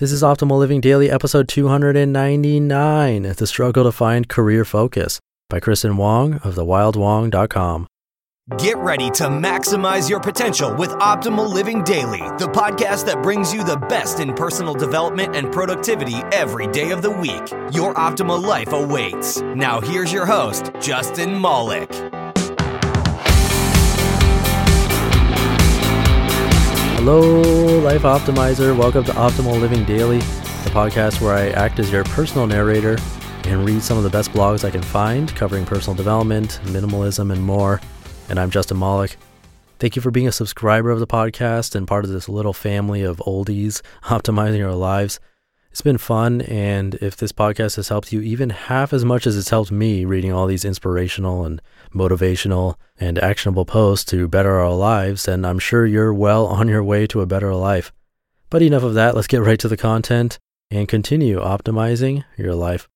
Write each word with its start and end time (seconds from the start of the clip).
This 0.00 0.12
is 0.12 0.22
Optimal 0.22 0.58
Living 0.58 0.80
Daily, 0.80 1.10
episode 1.10 1.46
299 1.46 3.22
The 3.22 3.46
Struggle 3.46 3.84
to 3.84 3.92
Find 3.92 4.26
Career 4.26 4.64
Focus 4.64 5.20
by 5.50 5.60
Kristen 5.60 5.98
Wong 5.98 6.36
of 6.36 6.54
thewildwong.com. 6.54 7.86
Get 8.56 8.78
ready 8.78 9.10
to 9.10 9.24
maximize 9.24 10.08
your 10.08 10.18
potential 10.18 10.74
with 10.74 10.88
Optimal 10.92 11.52
Living 11.52 11.84
Daily, 11.84 12.20
the 12.38 12.48
podcast 12.50 13.04
that 13.04 13.22
brings 13.22 13.52
you 13.52 13.62
the 13.62 13.76
best 13.76 14.20
in 14.20 14.32
personal 14.32 14.72
development 14.72 15.36
and 15.36 15.52
productivity 15.52 16.22
every 16.32 16.66
day 16.68 16.92
of 16.92 17.02
the 17.02 17.10
week. 17.10 17.50
Your 17.74 17.92
optimal 17.92 18.42
life 18.42 18.72
awaits. 18.72 19.42
Now, 19.42 19.82
here's 19.82 20.10
your 20.10 20.24
host, 20.24 20.70
Justin 20.80 21.38
Malik. 21.38 21.90
Hello, 27.02 27.40
Life 27.80 28.02
Optimizer. 28.02 28.76
Welcome 28.76 29.04
to 29.04 29.12
Optimal 29.12 29.58
Living 29.58 29.86
Daily, 29.86 30.18
the 30.18 30.70
podcast 30.70 31.22
where 31.22 31.34
I 31.34 31.48
act 31.48 31.78
as 31.78 31.90
your 31.90 32.04
personal 32.04 32.46
narrator 32.46 32.98
and 33.44 33.64
read 33.64 33.80
some 33.80 33.96
of 33.96 34.04
the 34.04 34.10
best 34.10 34.32
blogs 34.32 34.64
I 34.64 34.70
can 34.70 34.82
find 34.82 35.34
covering 35.34 35.64
personal 35.64 35.96
development, 35.96 36.60
minimalism, 36.64 37.32
and 37.32 37.42
more. 37.42 37.80
And 38.28 38.38
I'm 38.38 38.50
Justin 38.50 38.78
Malik. 38.78 39.16
Thank 39.78 39.96
you 39.96 40.02
for 40.02 40.10
being 40.10 40.28
a 40.28 40.32
subscriber 40.32 40.90
of 40.90 41.00
the 41.00 41.06
podcast 41.06 41.74
and 41.74 41.88
part 41.88 42.04
of 42.04 42.10
this 42.10 42.28
little 42.28 42.52
family 42.52 43.00
of 43.00 43.16
oldies 43.26 43.80
optimizing 44.02 44.62
our 44.62 44.74
lives. 44.74 45.20
It's 45.70 45.80
been 45.80 45.96
fun, 45.96 46.42
and 46.42 46.96
if 46.96 47.16
this 47.16 47.32
podcast 47.32 47.76
has 47.76 47.88
helped 47.88 48.12
you 48.12 48.20
even 48.20 48.50
half 48.50 48.92
as 48.92 49.06
much 49.06 49.26
as 49.26 49.38
it's 49.38 49.48
helped 49.48 49.72
me 49.72 50.04
reading 50.04 50.34
all 50.34 50.46
these 50.46 50.66
inspirational 50.66 51.46
and 51.46 51.62
motivational 51.94 52.76
and 52.98 53.18
actionable 53.18 53.64
posts 53.64 54.04
to 54.10 54.28
better 54.28 54.58
our 54.58 54.74
lives, 54.74 55.24
then 55.24 55.44
I'm 55.44 55.58
sure 55.58 55.86
you're 55.86 56.14
well 56.14 56.46
on 56.46 56.68
your 56.68 56.84
way 56.84 57.06
to 57.08 57.20
a 57.20 57.26
better 57.26 57.54
life. 57.54 57.92
But 58.48 58.62
enough 58.62 58.82
of 58.82 58.94
that, 58.94 59.14
let's 59.14 59.26
get 59.26 59.42
right 59.42 59.58
to 59.60 59.68
the 59.68 59.76
content 59.76 60.38
and 60.70 60.88
continue 60.88 61.40
optimizing 61.40 62.24
your 62.36 62.54
life. 62.54 62.88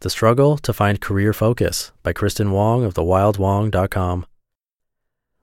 The 0.00 0.10
Struggle 0.10 0.58
to 0.58 0.72
Find 0.72 1.00
Career 1.00 1.32
Focus 1.32 1.90
by 2.02 2.12
Kristen 2.12 2.50
Wong 2.50 2.84
of 2.84 2.94
thewildwong.com. 2.94 4.26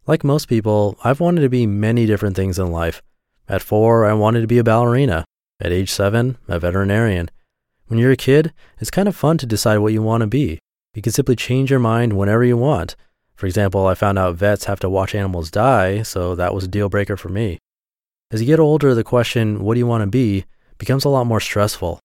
Like 0.06 0.23
most 0.23 0.48
people, 0.48 0.98
I've 1.04 1.20
wanted 1.20 1.42
to 1.42 1.50
be 1.50 1.66
many 1.66 2.06
different 2.06 2.36
things 2.36 2.59
in 2.59 2.72
life. 2.72 3.02
At 3.48 3.62
four, 3.62 4.06
I 4.06 4.14
wanted 4.14 4.42
to 4.42 4.48
be 4.48 4.59
a 4.59 4.64
ballerina. 4.64 5.26
At 5.59 5.72
age 5.72 5.89
seven, 5.89 6.38
a 6.48 6.59
veterinarian. 6.59 7.30
When 7.92 8.00
you're 8.00 8.11
a 8.11 8.16
kid, 8.16 8.53
it's 8.80 8.89
kind 8.89 9.09
of 9.09 9.17
fun 9.17 9.38
to 9.39 9.45
decide 9.45 9.80
what 9.80 9.92
you 9.92 10.02
want 10.02 10.22
to 10.22 10.28
be. 10.28 10.59
You 10.94 11.02
can 11.02 11.11
simply 11.11 11.36
change 11.36 11.70
your 11.70 11.81
mind 11.81 12.14
whenever 12.14 12.45
you 12.45 12.56
want. 12.56 12.95
For 13.36 13.48
example, 13.48 13.86
I 13.86 13.95
found 13.95 14.17
out 14.17 14.38
vets 14.38 14.64
have 14.64 14.80
to 14.80 14.89
watch 14.89 15.14
animals 15.14 15.52
die, 15.52 16.02
so 16.03 16.33
that 16.36 16.53
was 16.53 16.64
a 16.64 16.70
deal 16.70 16.88
breaker 16.88 17.17
for 17.17 17.28
me. 17.28 17.59
As 18.31 18.39
you 18.39 18.48
get 18.48 18.61
older, 18.61 18.95
the 18.95 19.03
question, 19.03 19.66
what 19.66 19.73
do 19.73 19.80
you 19.80 19.88
want 19.88 20.03
to 20.03 20.08
be, 20.08 20.45
becomes 20.78 21.03
a 21.03 21.09
lot 21.09 21.25
more 21.25 21.42
stressful. 21.42 22.00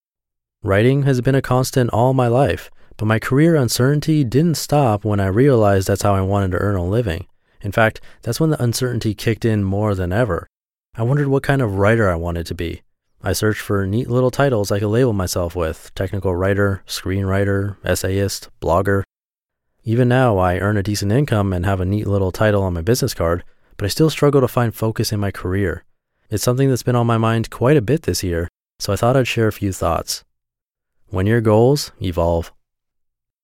Writing 0.61 1.05
has 1.05 1.21
been 1.21 1.37
a 1.37 1.41
constant 1.41 1.91
all 1.91 2.13
my 2.13 2.27
life, 2.27 2.69
but 2.97 3.07
my 3.07 3.21
career 3.21 3.55
uncertainty 3.55 4.25
didn't 4.25 4.57
stop 4.57 5.05
when 5.05 5.21
I 5.21 5.27
realized 5.27 5.87
that's 5.87 6.03
how 6.03 6.17
I 6.17 6.21
wanted 6.21 6.51
to 6.51 6.59
earn 6.59 6.75
a 6.75 6.85
living. 6.85 7.29
In 7.61 7.71
fact, 7.71 8.01
that's 8.23 8.41
when 8.41 8.51
the 8.51 8.61
uncertainty 8.61 9.15
kicked 9.15 9.45
in 9.45 9.63
more 9.63 9.95
than 9.95 10.13
ever. 10.13 10.49
I 10.97 11.05
wondered 11.05 11.29
what 11.29 11.45
kind 11.45 11.63
of 11.63 11.77
writer 11.77 12.11
I 12.11 12.17
wanted 12.17 12.47
to 12.47 12.57
be. 12.57 12.83
I 13.27 13.33
searched 13.33 13.61
for 13.61 13.85
neat 13.89 14.09
little 14.09 14.31
titles 14.31 14.71
I 14.71 14.79
could 14.79 14.87
label 14.87 15.13
myself 15.13 15.57
with 15.57 15.91
technical 15.97 16.37
writer, 16.37 16.85
screenwriter, 16.87 17.77
essayist, 17.85 18.51
blogger. 18.61 19.03
Even 19.83 20.07
now, 20.07 20.39
I 20.39 20.61
earn 20.61 20.77
a 20.77 20.83
decent 20.85 21.11
income 21.11 21.53
and 21.53 21.67
have 21.67 21.81
a 21.81 21.85
neat 21.85 22.07
little 22.07 22.31
title 22.31 22.63
on 22.63 22.75
my 22.75 22.83
business 22.83 23.15
card, 23.15 23.43
but 23.77 23.85
I 23.85 23.89
still 23.89 24.11
struggle 24.11 24.41
to 24.43 24.47
find 24.47 24.73
focus 24.73 25.11
in 25.11 25.19
my 25.19 25.33
career. 25.33 25.83
It's 26.31 26.45
something 26.45 26.69
that's 26.69 26.85
been 26.85 26.95
on 26.95 27.09
my 27.09 27.19
mind 27.19 27.51
quite 27.51 27.77
a 27.77 27.83
bit 27.83 28.03
this 28.03 28.23
year, 28.23 28.47
so 28.79 28.93
I 28.93 28.97
thought 28.97 29.17
I'd 29.17 29.27
share 29.27 29.49
a 29.49 29.53
few 29.53 29.73
thoughts. 29.73 30.23
When 31.09 31.27
your 31.27 31.41
goals 31.41 31.91
evolve. 32.01 32.53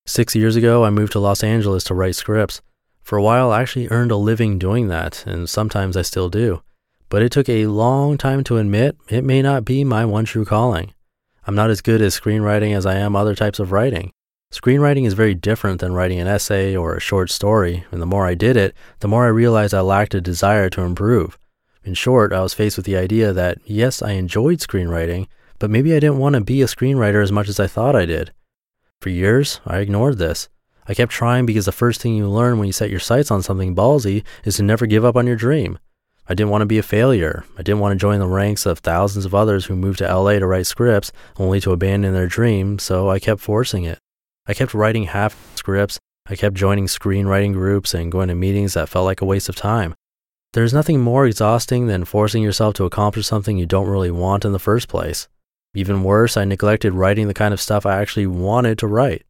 Six 0.06 0.36
years 0.36 0.54
ago, 0.54 0.84
I 0.84 0.90
moved 0.90 1.10
to 1.14 1.18
Los 1.18 1.42
Angeles 1.42 1.82
to 1.84 1.94
write 1.94 2.14
scripts. 2.14 2.62
For 3.02 3.18
a 3.18 3.22
while, 3.22 3.50
I 3.50 3.62
actually 3.62 3.88
earned 3.88 4.12
a 4.12 4.16
living 4.16 4.60
doing 4.60 4.86
that, 4.86 5.26
and 5.26 5.50
sometimes 5.50 5.96
I 5.96 6.02
still 6.02 6.28
do. 6.28 6.62
But 7.12 7.20
it 7.20 7.30
took 7.30 7.50
a 7.50 7.66
long 7.66 8.16
time 8.16 8.42
to 8.44 8.56
admit 8.56 8.96
it 9.10 9.22
may 9.22 9.42
not 9.42 9.66
be 9.66 9.84
my 9.84 10.02
one 10.06 10.24
true 10.24 10.46
calling. 10.46 10.94
I'm 11.46 11.54
not 11.54 11.68
as 11.68 11.82
good 11.82 12.00
at 12.00 12.12
screenwriting 12.12 12.74
as 12.74 12.86
I 12.86 12.94
am 12.94 13.14
other 13.14 13.34
types 13.34 13.58
of 13.58 13.70
writing. 13.70 14.12
Screenwriting 14.50 15.06
is 15.06 15.12
very 15.12 15.34
different 15.34 15.82
than 15.82 15.92
writing 15.92 16.20
an 16.20 16.26
essay 16.26 16.74
or 16.74 16.96
a 16.96 17.00
short 17.00 17.30
story, 17.30 17.84
and 17.90 18.00
the 18.00 18.06
more 18.06 18.24
I 18.24 18.34
did 18.34 18.56
it, 18.56 18.74
the 19.00 19.08
more 19.08 19.26
I 19.26 19.28
realized 19.28 19.74
I 19.74 19.82
lacked 19.82 20.14
a 20.14 20.22
desire 20.22 20.70
to 20.70 20.80
improve. 20.80 21.38
In 21.84 21.92
short, 21.92 22.32
I 22.32 22.40
was 22.40 22.54
faced 22.54 22.78
with 22.78 22.86
the 22.86 22.96
idea 22.96 23.34
that, 23.34 23.58
yes, 23.66 24.00
I 24.00 24.12
enjoyed 24.12 24.60
screenwriting, 24.60 25.26
but 25.58 25.68
maybe 25.68 25.94
I 25.94 26.00
didn't 26.00 26.16
want 26.16 26.34
to 26.36 26.40
be 26.40 26.62
a 26.62 26.66
screenwriter 26.66 27.22
as 27.22 27.30
much 27.30 27.50
as 27.50 27.60
I 27.60 27.66
thought 27.66 27.94
I 27.94 28.06
did. 28.06 28.32
For 29.02 29.10
years, 29.10 29.60
I 29.66 29.80
ignored 29.80 30.16
this. 30.16 30.48
I 30.88 30.94
kept 30.94 31.12
trying 31.12 31.44
because 31.44 31.66
the 31.66 31.72
first 31.72 32.00
thing 32.00 32.14
you 32.14 32.26
learn 32.26 32.58
when 32.58 32.68
you 32.68 32.72
set 32.72 32.88
your 32.88 33.00
sights 33.00 33.30
on 33.30 33.42
something 33.42 33.76
ballsy 33.76 34.24
is 34.46 34.56
to 34.56 34.62
never 34.62 34.86
give 34.86 35.04
up 35.04 35.14
on 35.14 35.26
your 35.26 35.36
dream. 35.36 35.78
I 36.28 36.34
didn't 36.34 36.50
want 36.50 36.62
to 36.62 36.66
be 36.66 36.78
a 36.78 36.82
failure. 36.82 37.44
I 37.58 37.62
didn't 37.62 37.80
want 37.80 37.92
to 37.92 38.00
join 38.00 38.20
the 38.20 38.26
ranks 38.26 38.64
of 38.64 38.78
thousands 38.78 39.24
of 39.24 39.34
others 39.34 39.66
who 39.66 39.76
moved 39.76 39.98
to 39.98 40.14
LA 40.14 40.38
to 40.38 40.46
write 40.46 40.66
scripts 40.66 41.12
only 41.36 41.60
to 41.60 41.72
abandon 41.72 42.14
their 42.14 42.28
dream, 42.28 42.78
so 42.78 43.10
I 43.10 43.18
kept 43.18 43.40
forcing 43.40 43.84
it. 43.84 43.98
I 44.46 44.54
kept 44.54 44.74
writing 44.74 45.04
half 45.04 45.36
scripts. 45.56 45.98
I 46.26 46.36
kept 46.36 46.54
joining 46.54 46.86
screenwriting 46.86 47.52
groups 47.52 47.94
and 47.94 48.12
going 48.12 48.28
to 48.28 48.34
meetings 48.34 48.74
that 48.74 48.88
felt 48.88 49.04
like 49.04 49.20
a 49.20 49.24
waste 49.24 49.48
of 49.48 49.56
time. 49.56 49.94
There's 50.52 50.74
nothing 50.74 51.00
more 51.00 51.26
exhausting 51.26 51.86
than 51.86 52.04
forcing 52.04 52.42
yourself 52.42 52.74
to 52.74 52.84
accomplish 52.84 53.26
something 53.26 53.56
you 53.56 53.66
don't 53.66 53.88
really 53.88 54.10
want 54.10 54.44
in 54.44 54.52
the 54.52 54.58
first 54.58 54.86
place. 54.86 55.28
Even 55.74 56.04
worse, 56.04 56.36
I 56.36 56.44
neglected 56.44 56.92
writing 56.92 57.26
the 57.26 57.34
kind 57.34 57.54
of 57.54 57.60
stuff 57.60 57.86
I 57.86 58.00
actually 58.00 58.26
wanted 58.26 58.78
to 58.78 58.86
write. 58.86 59.24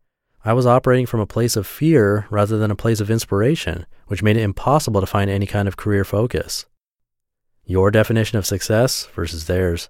I 0.44 0.52
was 0.52 0.66
operating 0.66 1.06
from 1.06 1.20
a 1.20 1.26
place 1.26 1.54
of 1.54 1.66
fear 1.66 2.26
rather 2.28 2.58
than 2.58 2.72
a 2.72 2.76
place 2.76 2.98
of 2.98 3.10
inspiration, 3.10 3.86
which 4.08 4.24
made 4.24 4.36
it 4.36 4.42
impossible 4.42 5.00
to 5.00 5.06
find 5.06 5.30
any 5.30 5.46
kind 5.46 5.68
of 5.68 5.76
career 5.76 6.04
focus. 6.04 6.66
Your 7.64 7.90
definition 7.90 8.38
of 8.38 8.46
success 8.46 9.06
versus 9.14 9.46
theirs. 9.46 9.88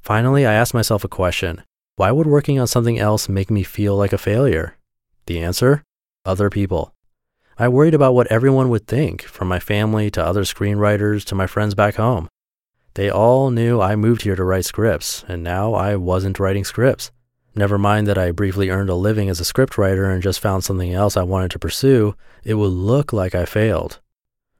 Finally, 0.00 0.44
I 0.44 0.52
asked 0.52 0.74
myself 0.74 1.02
a 1.02 1.08
question 1.08 1.62
Why 1.96 2.10
would 2.10 2.26
working 2.26 2.60
on 2.60 2.66
something 2.66 2.98
else 2.98 3.28
make 3.28 3.50
me 3.50 3.62
feel 3.62 3.96
like 3.96 4.12
a 4.12 4.18
failure? 4.18 4.76
The 5.26 5.40
answer? 5.40 5.82
Other 6.26 6.50
people. 6.50 6.94
I 7.58 7.68
worried 7.68 7.94
about 7.94 8.14
what 8.14 8.26
everyone 8.26 8.68
would 8.68 8.86
think, 8.86 9.22
from 9.22 9.48
my 9.48 9.60
family 9.60 10.10
to 10.10 10.24
other 10.24 10.42
screenwriters 10.42 11.24
to 11.26 11.34
my 11.34 11.46
friends 11.46 11.74
back 11.74 11.94
home. 11.94 12.28
They 12.94 13.08
all 13.08 13.50
knew 13.50 13.80
I 13.80 13.96
moved 13.96 14.22
here 14.22 14.36
to 14.36 14.44
write 14.44 14.66
scripts, 14.66 15.24
and 15.26 15.42
now 15.42 15.72
I 15.72 15.96
wasn't 15.96 16.38
writing 16.38 16.64
scripts. 16.64 17.10
Never 17.54 17.78
mind 17.78 18.06
that 18.08 18.18
I 18.18 18.30
briefly 18.32 18.68
earned 18.68 18.90
a 18.90 18.94
living 18.94 19.28
as 19.28 19.40
a 19.40 19.44
scriptwriter 19.44 20.12
and 20.12 20.22
just 20.22 20.40
found 20.40 20.64
something 20.64 20.92
else 20.92 21.16
I 21.16 21.22
wanted 21.22 21.52
to 21.52 21.58
pursue, 21.58 22.14
it 22.42 22.54
would 22.54 22.72
look 22.72 23.12
like 23.12 23.34
I 23.34 23.46
failed. 23.46 24.00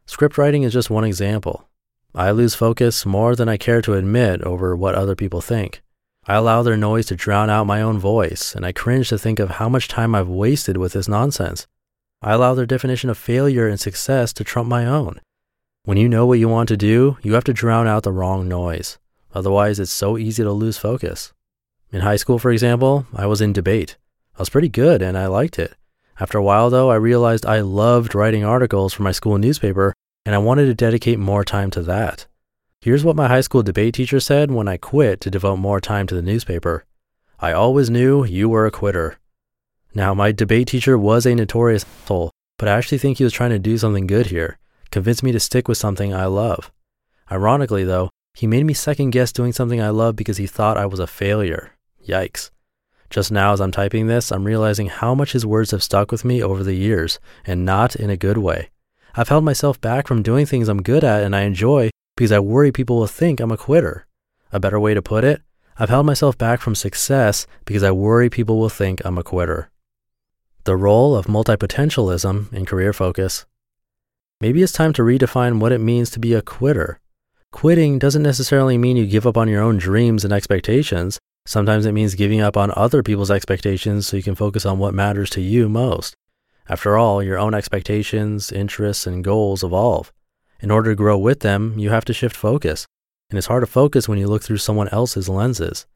Script 0.07 0.39
writing 0.39 0.63
is 0.63 0.73
just 0.73 0.91
one 0.91 1.05
example. 1.05 1.69
I 2.17 2.31
lose 2.31 2.55
focus 2.55 3.05
more 3.05 3.35
than 3.35 3.49
I 3.49 3.57
care 3.57 3.83
to 3.83 3.95
admit 3.95 4.41
over 4.43 4.77
what 4.77 4.95
other 4.95 5.17
people 5.17 5.41
think. 5.41 5.83
I 6.27 6.37
allow 6.37 6.63
their 6.63 6.77
noise 6.77 7.07
to 7.07 7.17
drown 7.17 7.51
out 7.51 7.67
my 7.67 7.83
own 7.83 7.99
voice, 7.99 8.55
and 8.55 8.65
I 8.65 8.71
cringe 8.71 9.09
to 9.09 9.19
think 9.19 9.41
of 9.41 9.51
how 9.51 9.69
much 9.69 9.89
time 9.89 10.15
I've 10.15 10.29
wasted 10.29 10.77
with 10.77 10.93
this 10.93 11.09
nonsense. 11.09 11.67
I 12.23 12.33
allow 12.33 12.55
their 12.55 12.67
definition 12.67 13.11
of 13.11 13.19
failure 13.19 13.67
and 13.67 13.81
success 13.81 14.33
to 14.35 14.45
trump 14.45 14.69
my 14.69 14.87
own. 14.87 15.21
When 15.87 15.99
you 15.99 16.09
know 16.09 16.25
what 16.25 16.39
you 16.39 16.49
want 16.49 16.69
to 16.69 16.77
do, 16.77 17.19
you 17.23 17.35
have 17.35 17.45
to 17.45 17.53
drown 17.53 17.89
out 17.89 18.05
the 18.05 18.13
wrong 18.13 18.47
noise. 18.47 18.97
Otherwise, 19.35 19.81
it's 19.81 19.91
so 19.91 20.17
easy 20.17 20.45
to 20.45 20.53
lose 20.53 20.79
focus. 20.79 21.33
In 21.91 22.03
high 22.03 22.17
school, 22.17 22.39
for 22.39 22.53
example, 22.53 23.07
I 23.13 23.27
was 23.27 23.41
in 23.41 23.53
debate. 23.53 23.97
I 24.37 24.43
was 24.43 24.51
pretty 24.51 24.69
good 24.69 25.03
and 25.03 25.19
I 25.19 25.27
liked 25.27 25.59
it. 25.59 25.75
After 26.21 26.39
a 26.39 26.45
while, 26.45 26.71
though, 26.71 26.93
I 26.93 26.95
realized 26.95 27.45
I 27.45 27.61
loved 27.61 28.15
writing 28.15 28.45
articles 28.45 28.95
for 28.95 29.03
my 29.03 29.11
school 29.11 29.37
newspaper 29.37 29.95
and 30.25 30.35
I 30.35 30.39
wanted 30.39 30.67
to 30.67 30.75
dedicate 30.75 31.19
more 31.19 31.45
time 31.45 31.71
to 31.73 31.83
that. 31.83 32.27
Here's 32.81 33.05
what 33.05 33.17
my 33.17 33.29
high 33.29 33.41
school 33.41 33.63
debate 33.63 33.95
teacher 33.95 34.21
said 34.21 34.51
when 34.51 34.69
I 34.69 34.77
quit 34.77 35.21
to 35.23 35.31
devote 35.31 35.57
more 35.57 35.81
time 35.81 36.07
to 36.07 36.15
the 36.15 36.23
newspaper 36.23 36.85
I 37.41 37.53
always 37.53 37.91
knew 37.91 38.25
you 38.25 38.49
were 38.49 38.65
a 38.65 38.71
quitter. 38.71 39.19
Now, 39.95 40.15
my 40.15 40.33
debate 40.33 40.69
teacher 40.69 40.97
was 40.97 41.27
a 41.27 41.35
notorious 41.35 41.85
asshole, 41.85 42.31
but 42.59 42.69
I 42.69 42.73
actually 42.73 42.99
think 42.99 43.19
he 43.19 43.25
was 43.25 43.33
trying 43.33 43.51
to 43.51 43.59
do 43.59 43.77
something 43.77 44.07
good 44.07 44.27
here, 44.27 44.59
convince 44.91 45.23
me 45.23 45.31
to 45.33 45.41
stick 45.41 45.69
with 45.69 45.77
something 45.77 46.15
I 46.15 46.27
love. 46.27 46.73
Ironically, 47.31 47.85
though, 47.85 48.11
he 48.35 48.47
made 48.47 48.65
me 48.65 48.73
second 48.73 49.11
guess 49.11 49.33
doing 49.33 49.53
something 49.53 49.81
I 49.81 49.91
love 49.91 50.17
because 50.17 50.39
he 50.39 50.47
thought 50.47 50.79
I 50.79 50.87
was 50.87 51.01
a 51.01 51.07
failure. 51.07 51.73
Yikes. 52.07 52.51
Just 53.11 53.31
now, 53.31 53.53
as 53.53 53.61
I'm 53.61 53.71
typing 53.71 54.07
this, 54.07 54.33
I'm 54.33 54.45
realizing 54.45 54.87
how 54.87 55.15
much 55.15 55.33
his 55.33 55.45
words 55.45 55.73
have 55.73 55.83
stuck 55.83 56.11
with 56.11 56.25
me 56.25 56.43
over 56.43 56.65
the 56.65 56.75
years, 56.75 57.21
and 57.47 57.65
not 57.65 57.95
in 57.95 58.11
a 58.11 58.17
good 58.17 58.39
way. 58.39 58.71
I've 59.17 59.29
held 59.29 59.45
myself 59.45 59.81
back 59.81 60.09
from 60.09 60.23
doing 60.23 60.45
things 60.45 60.69
I'm 60.69 60.83
good 60.83 61.05
at 61.05 61.23
and 61.23 61.37
I 61.37 61.43
enjoy 61.43 61.91
because 62.17 62.33
I 62.33 62.41
worry 62.41 62.73
people 62.73 62.97
will 62.97 63.07
think 63.07 63.39
I'm 63.39 63.53
a 63.53 63.57
quitter. 63.57 64.07
A 64.53 64.59
better 64.59 64.81
way 64.81 64.93
to 64.93 65.03
put 65.03 65.23
it, 65.23 65.41
I've 65.79 65.89
held 65.89 66.05
myself 66.05 66.37
back 66.37 66.61
from 66.61 66.75
success 66.75 67.47
because 67.65 67.85
I 67.85 67.93
worry 67.93 68.29
people 68.29 68.59
will 68.59 68.69
think 68.69 69.01
I'm 69.05 69.17
a 69.17 69.23
quitter. 69.23 69.71
The 70.65 70.77
role 70.77 71.15
of 71.15 71.27
multipotentialism 71.27 72.53
in 72.53 72.67
career 72.67 72.93
focus. 72.93 73.47
Maybe 74.41 74.63
it's 74.65 74.73
time 74.73 74.93
to 74.95 75.03
redefine 75.03 75.61
what 75.61 75.73
it 75.73 75.79
means 75.79 76.11
to 76.11 76.19
be 76.19 76.35
a 76.35 76.43
quitter. 76.43 76.99
Quitting 77.53 78.01
doesn't 78.01 78.23
necessarily 78.23 78.77
mean 78.77 78.97
you 78.97 79.07
give 79.07 79.29
up 79.29 79.37
on 79.37 79.49
your 79.49 79.63
own 79.63 79.79
dreams 79.79 80.25
and 80.25 80.33
expectations. 80.33 81.21
Sometimes 81.47 81.87
it 81.87 81.93
means 81.93 82.17
giving 82.17 82.41
up 82.41 82.57
on 82.57 82.73
other 82.75 83.03
people's 83.05 83.31
expectations 83.31 84.09
so 84.09 84.17
you 84.17 84.25
can 84.25 84.35
focus 84.35 84.67
on 84.67 84.81
what 84.81 84.93
matters 84.93 85.31
to 85.31 85.41
you 85.41 85.69
most. 85.69 86.17
After 86.69 86.97
all, 86.97 87.23
your 87.23 87.39
own 87.39 87.55
expectations, 87.55 88.51
interests, 88.51 89.07
and 89.07 89.23
goals 89.23 89.63
evolve. 89.63 90.13
In 90.61 90.71
order 90.71 90.91
to 90.91 90.97
grow 90.97 91.19
with 91.19 91.41
them, 91.41 91.79
you 91.79 91.91
have 91.91 92.05
to 92.07 92.15
shift 92.15 92.35
focus. 92.35 92.87
And 93.29 93.37
it's 93.37 93.49
hard 93.49 93.63
to 93.63 93.67
focus 93.67 94.09
when 94.09 94.19
you 94.19 94.27
look 94.27 94.43
through 94.43 94.59
someone 94.59 94.89
else's 94.89 95.29
lenses. 95.29 95.87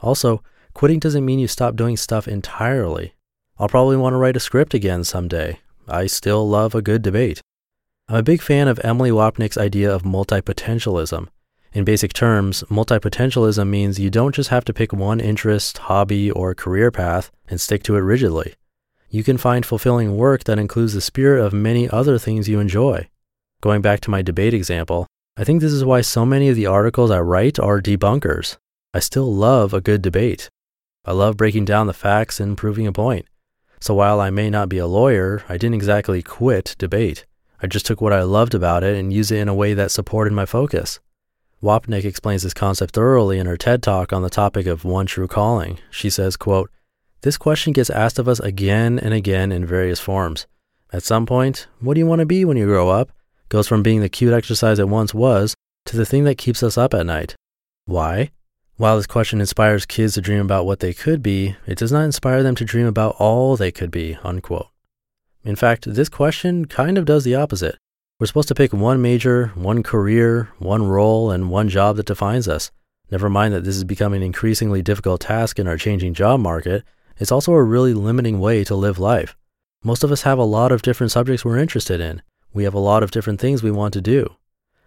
Also, 0.00 0.42
quitting 0.74 0.98
doesn't 0.98 1.24
mean 1.24 1.38
you 1.38 1.48
stop 1.48 1.76
doing 1.76 1.96
stuff 1.96 2.26
entirely. 2.26 3.14
I'll 3.58 3.68
probably 3.68 3.96
want 3.96 4.14
to 4.14 4.18
write 4.18 4.36
a 4.36 4.40
script 4.40 4.74
again 4.74 5.04
someday. 5.04 5.60
I 5.86 6.06
still 6.06 6.48
love 6.48 6.74
a 6.74 6.82
good 6.82 7.02
debate. 7.02 7.40
I'm 8.08 8.16
a 8.16 8.22
big 8.22 8.42
fan 8.42 8.68
of 8.68 8.80
Emily 8.82 9.10
Wapnick's 9.10 9.58
idea 9.58 9.92
of 9.92 10.02
multipotentialism. 10.02 11.28
In 11.72 11.84
basic 11.84 12.12
terms, 12.12 12.64
multipotentialism 12.64 13.68
means 13.68 14.00
you 14.00 14.10
don't 14.10 14.34
just 14.34 14.48
have 14.50 14.64
to 14.64 14.72
pick 14.72 14.92
one 14.92 15.20
interest, 15.20 15.78
hobby, 15.78 16.30
or 16.30 16.54
career 16.54 16.90
path 16.90 17.30
and 17.48 17.60
stick 17.60 17.82
to 17.84 17.96
it 17.96 18.00
rigidly. 18.00 18.54
You 19.10 19.24
can 19.24 19.38
find 19.38 19.64
fulfilling 19.64 20.18
work 20.18 20.44
that 20.44 20.58
includes 20.58 20.92
the 20.92 21.00
spirit 21.00 21.42
of 21.42 21.54
many 21.54 21.88
other 21.88 22.18
things 22.18 22.48
you 22.48 22.60
enjoy. 22.60 23.08
Going 23.62 23.80
back 23.80 24.00
to 24.00 24.10
my 24.10 24.20
debate 24.20 24.52
example, 24.52 25.06
I 25.36 25.44
think 25.44 25.60
this 25.60 25.72
is 25.72 25.84
why 25.84 26.02
so 26.02 26.26
many 26.26 26.50
of 26.50 26.56
the 26.56 26.66
articles 26.66 27.10
I 27.10 27.20
write 27.20 27.58
are 27.58 27.80
debunkers. 27.80 28.58
I 28.92 28.98
still 28.98 29.32
love 29.34 29.72
a 29.72 29.80
good 29.80 30.02
debate. 30.02 30.50
I 31.06 31.12
love 31.12 31.38
breaking 31.38 31.64
down 31.64 31.86
the 31.86 31.94
facts 31.94 32.38
and 32.38 32.58
proving 32.58 32.86
a 32.86 32.92
point. 32.92 33.26
So 33.80 33.94
while 33.94 34.20
I 34.20 34.28
may 34.28 34.50
not 34.50 34.68
be 34.68 34.78
a 34.78 34.86
lawyer, 34.86 35.42
I 35.48 35.56
didn't 35.56 35.76
exactly 35.76 36.22
quit 36.22 36.76
debate. 36.78 37.24
I 37.62 37.66
just 37.66 37.86
took 37.86 38.02
what 38.02 38.12
I 38.12 38.22
loved 38.22 38.54
about 38.54 38.84
it 38.84 38.94
and 38.94 39.12
used 39.12 39.32
it 39.32 39.38
in 39.38 39.48
a 39.48 39.54
way 39.54 39.72
that 39.72 39.90
supported 39.90 40.34
my 40.34 40.44
focus. 40.44 41.00
Wapnick 41.62 42.04
explains 42.04 42.42
this 42.42 42.54
concept 42.54 42.94
thoroughly 42.94 43.38
in 43.38 43.46
her 43.46 43.56
TED 43.56 43.82
Talk 43.82 44.12
on 44.12 44.22
the 44.22 44.30
topic 44.30 44.66
of 44.66 44.84
one 44.84 45.06
true 45.06 45.26
calling. 45.26 45.78
She 45.90 46.10
says, 46.10 46.36
quote, 46.36 46.70
This 47.22 47.36
question 47.36 47.72
gets 47.72 47.90
asked 47.90 48.18
of 48.18 48.28
us 48.28 48.38
again 48.38 48.98
and 48.98 49.12
again 49.12 49.50
in 49.50 49.66
various 49.66 49.98
forms. 49.98 50.46
At 50.92 51.02
some 51.02 51.26
point, 51.26 51.66
what 51.80 51.94
do 51.94 52.00
you 52.00 52.06
want 52.06 52.20
to 52.20 52.26
be 52.26 52.44
when 52.44 52.56
you 52.56 52.66
grow 52.66 52.88
up? 52.88 53.10
goes 53.48 53.66
from 53.66 53.82
being 53.82 54.00
the 54.00 54.08
cute 54.08 54.32
exercise 54.32 54.78
it 54.78 54.88
once 54.88 55.14
was 55.14 55.54
to 55.86 55.96
the 55.96 56.06
thing 56.06 56.24
that 56.24 56.38
keeps 56.38 56.62
us 56.62 56.76
up 56.76 56.92
at 56.94 57.06
night. 57.06 57.34
Why? 57.86 58.30
While 58.76 58.96
this 58.96 59.06
question 59.06 59.40
inspires 59.40 59.86
kids 59.86 60.14
to 60.14 60.20
dream 60.20 60.40
about 60.40 60.66
what 60.66 60.80
they 60.80 60.92
could 60.92 61.22
be, 61.22 61.56
it 61.66 61.78
does 61.78 61.90
not 61.90 62.04
inspire 62.04 62.42
them 62.42 62.54
to 62.56 62.64
dream 62.64 62.86
about 62.86 63.16
all 63.18 63.56
they 63.56 63.72
could 63.72 63.90
be, 63.90 64.18
unquote. 64.22 64.68
In 65.42 65.56
fact, 65.56 65.92
this 65.92 66.08
question 66.08 66.66
kind 66.66 66.98
of 66.98 67.04
does 67.04 67.24
the 67.24 67.34
opposite. 67.34 67.78
We're 68.20 68.26
supposed 68.26 68.48
to 68.48 68.54
pick 68.54 68.72
one 68.72 69.00
major, 69.00 69.48
one 69.54 69.82
career, 69.82 70.50
one 70.58 70.86
role, 70.86 71.30
and 71.30 71.50
one 71.50 71.68
job 71.68 71.96
that 71.96 72.06
defines 72.06 72.48
us. 72.48 72.70
Never 73.10 73.30
mind 73.30 73.54
that 73.54 73.64
this 73.64 73.76
is 73.76 73.84
becoming 73.84 74.18
an 74.18 74.26
increasingly 74.26 74.82
difficult 74.82 75.22
task 75.22 75.58
in 75.58 75.66
our 75.66 75.78
changing 75.78 76.14
job 76.14 76.40
market, 76.40 76.84
it's 77.18 77.32
also 77.32 77.52
a 77.52 77.62
really 77.62 77.94
limiting 77.94 78.40
way 78.40 78.64
to 78.64 78.74
live 78.74 78.98
life. 78.98 79.36
Most 79.82 80.04
of 80.04 80.12
us 80.12 80.22
have 80.22 80.38
a 80.38 80.44
lot 80.44 80.72
of 80.72 80.82
different 80.82 81.12
subjects 81.12 81.44
we're 81.44 81.58
interested 81.58 82.00
in. 82.00 82.22
We 82.52 82.64
have 82.64 82.74
a 82.74 82.78
lot 82.78 83.02
of 83.02 83.10
different 83.10 83.40
things 83.40 83.62
we 83.62 83.70
want 83.70 83.94
to 83.94 84.00
do. 84.00 84.34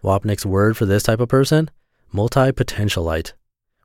Wapnick's 0.02 0.44
word 0.44 0.76
for 0.76 0.84
this 0.86 1.04
type 1.04 1.20
of 1.20 1.28
person? 1.28 1.70
Multi-potentialite. 2.12 3.32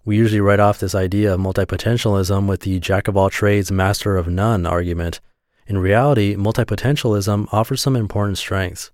We 0.04 0.18
usually 0.18 0.42
write 0.42 0.60
off 0.60 0.80
this 0.80 0.96
idea 0.96 1.34
of 1.34 1.40
multipotentialism 1.40 2.48
with 2.48 2.62
the 2.62 2.80
jack 2.80 3.08
of 3.08 3.18
all 3.18 3.30
trades, 3.30 3.72
master 3.72 4.18
of 4.18 4.28
none 4.28 4.66
argument. 4.66 5.20
In 5.68 5.78
reality, 5.78 6.36
multipotentialism 6.36 7.48
offers 7.54 7.82
some 7.82 7.96
important 7.96 8.38
strengths. 8.38 8.92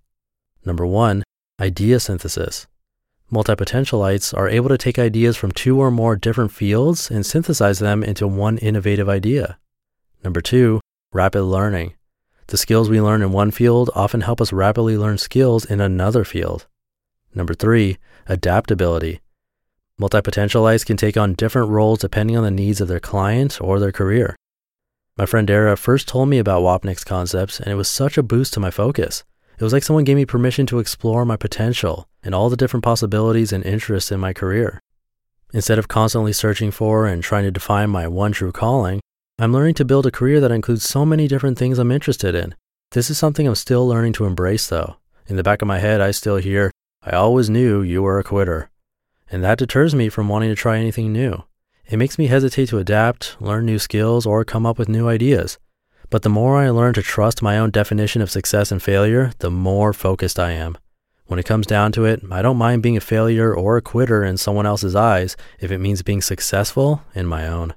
Number 0.65 0.85
one, 0.85 1.23
idea 1.59 1.99
synthesis. 1.99 2.67
Multipotentialites 3.31 4.35
are 4.37 4.47
able 4.47 4.69
to 4.69 4.77
take 4.77 4.99
ideas 4.99 5.35
from 5.35 5.51
two 5.51 5.79
or 5.79 5.89
more 5.89 6.15
different 6.15 6.51
fields 6.51 7.09
and 7.09 7.25
synthesize 7.25 7.79
them 7.79 8.03
into 8.03 8.27
one 8.27 8.57
innovative 8.57 9.09
idea. 9.09 9.57
Number 10.23 10.41
two, 10.41 10.81
rapid 11.11 11.43
learning. 11.43 11.93
The 12.47 12.57
skills 12.57 12.89
we 12.89 13.01
learn 13.01 13.21
in 13.21 13.31
one 13.31 13.51
field 13.51 13.89
often 13.95 14.21
help 14.21 14.39
us 14.39 14.53
rapidly 14.53 14.97
learn 14.97 15.17
skills 15.17 15.65
in 15.65 15.81
another 15.81 16.23
field. 16.23 16.67
Number 17.33 17.53
three, 17.53 17.97
adaptability. 18.27 19.21
Multipotentialites 19.99 20.85
can 20.85 20.97
take 20.97 21.17
on 21.17 21.33
different 21.33 21.69
roles 21.69 21.99
depending 21.99 22.35
on 22.35 22.43
the 22.43 22.51
needs 22.51 22.81
of 22.81 22.87
their 22.87 22.99
client 22.99 23.59
or 23.61 23.79
their 23.79 23.91
career. 23.91 24.35
My 25.17 25.25
friend 25.25 25.47
Dara 25.47 25.77
first 25.77 26.07
told 26.07 26.29
me 26.29 26.39
about 26.39 26.63
Wapnick's 26.63 27.03
concepts, 27.03 27.59
and 27.59 27.71
it 27.71 27.75
was 27.75 27.87
such 27.87 28.17
a 28.17 28.23
boost 28.23 28.53
to 28.53 28.59
my 28.59 28.71
focus. 28.71 29.23
It 29.63 29.65
was 29.65 29.71
like 29.71 29.83
someone 29.83 30.03
gave 30.03 30.17
me 30.17 30.25
permission 30.25 30.65
to 30.65 30.79
explore 30.79 31.23
my 31.23 31.37
potential 31.37 32.09
and 32.21 32.35
all 32.35 32.49
the 32.49 32.57
different 32.57 32.83
possibilities 32.83 33.53
and 33.53 33.65
interests 33.65 34.11
in 34.11 34.19
my 34.19 34.33
career. 34.33 34.81
Instead 35.53 35.79
of 35.79 35.87
constantly 35.87 36.33
searching 36.33 36.69
for 36.69 37.07
and 37.07 37.23
trying 37.23 37.45
to 37.45 37.51
define 37.51 37.89
my 37.89 38.05
one 38.05 38.33
true 38.33 38.51
calling, 38.51 38.99
I'm 39.39 39.53
learning 39.53 39.75
to 39.75 39.85
build 39.85 40.05
a 40.05 40.11
career 40.11 40.41
that 40.41 40.51
includes 40.51 40.83
so 40.83 41.05
many 41.05 41.29
different 41.29 41.57
things 41.57 41.79
I'm 41.79 41.93
interested 41.93 42.35
in. 42.35 42.55
This 42.91 43.09
is 43.09 43.17
something 43.17 43.47
I'm 43.47 43.55
still 43.55 43.87
learning 43.87 44.11
to 44.13 44.25
embrace, 44.25 44.67
though. 44.67 44.97
In 45.27 45.37
the 45.37 45.43
back 45.43 45.61
of 45.61 45.67
my 45.69 45.79
head, 45.79 46.01
I 46.01 46.11
still 46.11 46.35
hear, 46.35 46.69
I 47.01 47.11
always 47.11 47.49
knew 47.49 47.81
you 47.81 48.03
were 48.03 48.19
a 48.19 48.23
quitter 48.25 48.69
and 49.31 49.41
that 49.45 49.59
deters 49.59 49.95
me 49.95 50.09
from 50.09 50.27
wanting 50.27 50.49
to 50.49 50.55
try 50.55 50.77
anything 50.77 51.13
new. 51.13 51.41
It 51.87 51.95
makes 51.95 52.17
me 52.17 52.27
hesitate 52.27 52.67
to 52.67 52.79
adapt, 52.79 53.37
learn 53.39 53.65
new 53.65 53.79
skills, 53.79 54.25
or 54.25 54.43
come 54.43 54.65
up 54.65 54.77
with 54.77 54.89
new 54.89 55.07
ideas. 55.07 55.57
But 56.09 56.21
the 56.21 56.29
more 56.29 56.57
I 56.57 56.69
learn 56.69 56.93
to 56.93 57.01
trust 57.01 57.41
my 57.41 57.57
own 57.57 57.71
definition 57.71 58.21
of 58.21 58.31
success 58.31 58.71
and 58.71 58.81
failure, 58.81 59.31
the 59.39 59.51
more 59.51 59.93
focused 59.93 60.39
I 60.39 60.51
am. 60.51 60.77
When 61.25 61.39
it 61.39 61.45
comes 61.45 61.65
down 61.65 61.91
to 61.93 62.05
it, 62.05 62.21
I 62.31 62.41
don't 62.41 62.57
mind 62.57 62.83
being 62.83 62.97
a 62.97 63.01
failure 63.01 63.53
or 63.53 63.77
a 63.77 63.81
quitter 63.81 64.23
in 64.23 64.37
someone 64.37 64.65
else's 64.65 64.95
eyes 64.95 65.35
if 65.59 65.71
it 65.71 65.79
means 65.79 66.01
being 66.01 66.21
successful 66.21 67.01
in 67.15 67.25
my 67.25 67.47
own. 67.47 67.73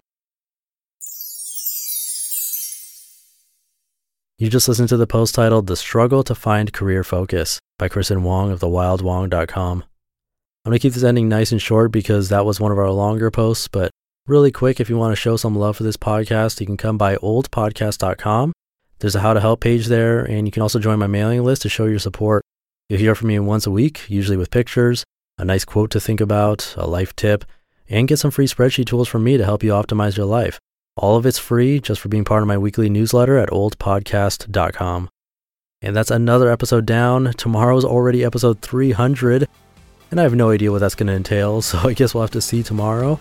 You 4.39 4.51
just 4.51 4.69
listened 4.69 4.91
to 4.91 4.99
the 4.99 5.07
post 5.07 5.35
titled 5.35 5.67
The 5.67 5.77
Struggle 5.77 6.23
to 6.25 6.35
Find 6.35 6.71
Career 6.71 7.03
Focus 7.03 7.59
by 7.79 7.89
Kristen 7.89 8.23
Wong 8.23 8.51
of 8.51 8.61
thewildwong.com. 8.61 9.83
I'm 9.83 10.71
going 10.71 10.79
to 10.79 10.83
keep 10.83 10.93
this 10.93 11.05
ending 11.05 11.29
nice 11.29 11.53
and 11.53 11.63
short 11.63 11.93
because 11.93 12.29
that 12.29 12.45
was 12.45 12.61
one 12.61 12.73
of 12.73 12.79
our 12.79 12.91
longer 12.91 13.31
posts, 13.31 13.69
but 13.69 13.91
really 14.27 14.51
quick, 14.51 14.81
if 14.81 14.89
you 14.89 14.97
want 14.97 15.13
to 15.13 15.17
show 15.17 15.37
some 15.37 15.57
love 15.57 15.77
for 15.77 15.83
this 15.83 15.97
podcast, 15.97 16.61
you 16.61 16.67
can 16.67 16.77
come 16.77 16.99
by 16.99 17.17
oldpodcast.com. 17.17 18.53
There's 18.99 19.15
a 19.15 19.21
how 19.21 19.35
to 19.35 19.41
help 19.41 19.61
page 19.61 19.87
there, 19.87 20.25
and 20.25 20.47
you 20.47 20.51
can 20.51 20.63
also 20.63 20.79
join 20.79 20.99
my 20.99 21.07
mailing 21.07 21.43
list 21.45 21.63
to 21.63 21.69
show 21.69 21.87
your 21.87 21.99
support. 21.99 22.43
You'll 22.89 23.01
hear 23.01 23.15
from 23.15 23.29
me 23.29 23.39
once 23.39 23.67
a 23.67 23.71
week, 23.71 24.09
usually 24.09 24.37
with 24.37 24.51
pictures, 24.51 25.05
a 25.39 25.45
nice 25.45 25.65
quote 25.65 25.91
to 25.91 26.01
think 26.01 26.21
about, 26.21 26.75
a 26.77 26.87
life 26.87 27.15
tip, 27.15 27.45
and 27.89 28.09
get 28.09 28.19
some 28.19 28.31
free 28.31 28.47
spreadsheet 28.47 28.87
tools 28.87 29.09
from 29.09 29.23
me 29.25 29.37
to 29.37 29.45
help 29.45 29.63
you 29.63 29.71
optimize 29.71 30.17
your 30.17 30.27
life. 30.27 30.59
All 30.97 31.17
of 31.17 31.27
it's 31.27 31.39
free 31.39 31.79
just 31.79 32.01
for 32.01 32.09
being 32.09 32.25
part 32.25 32.43
of 32.43 32.49
my 32.49 32.57
weekly 32.57 32.89
newsletter 32.89 33.37
at 33.39 33.51
oldpodcast.com. 33.51 35.09
And 35.83 35.95
that's 35.95 36.11
another 36.11 36.51
episode 36.51 36.87
down. 36.87 37.33
Tomorrow's 37.35 37.85
already 37.85 38.25
episode 38.25 38.63
300 38.63 39.47
and 40.11 40.21
I 40.21 40.23
have 40.23 40.35
no 40.35 40.51
idea 40.51 40.71
what 40.71 40.79
that's 40.79 40.95
going 40.95 41.09
to 41.09 41.13
entail, 41.15 41.63
so 41.63 41.79
I 41.79 41.93
guess 41.93 42.15
we'll 42.15 42.23
have 42.23 42.31
to 42.33 42.41
see 42.41 42.63
tomorrow 42.63 43.21